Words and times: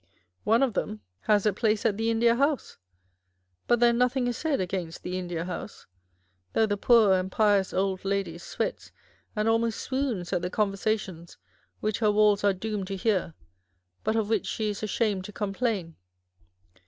One 0.45 0.63
of 0.63 0.73
them 0.73 1.01
has 1.27 1.45
a 1.45 1.53
place 1.53 1.85
at 1.85 1.95
the 1.95 2.09
India 2.09 2.31
25G 2.31 2.37
The 2.37 2.37
New 2.39 2.39
School 2.39 2.53
of 2.53 2.57
Reform. 2.57 2.57
House: 2.57 3.67
but 3.67 3.79
then 3.81 3.97
nothing 3.99 4.27
is 4.27 4.35
said 4.37 4.59
against 4.59 5.03
the 5.03 5.19
India 5.19 5.45
House, 5.45 5.85
though 6.53 6.65
the 6.65 6.75
poor 6.75 7.13
and 7.13 7.31
pious 7.31 7.71
Old 7.71 8.03
Lady 8.03 8.39
sweats 8.39 8.91
and 9.35 9.47
almost 9.47 9.79
swoons 9.79 10.33
at 10.33 10.41
the 10.41 10.49
conversations 10.49 11.37
which 11.81 11.99
her 11.99 12.09
walls 12.11 12.43
are 12.43 12.51
doomed 12.51 12.87
to 12.87 12.95
hear, 12.95 13.35
but 14.03 14.15
of 14.15 14.27
which 14.27 14.47
she 14.47 14.71
is 14.71 14.81
ashamed 14.81 15.23
to 15.25 15.31
complain. 15.31 15.95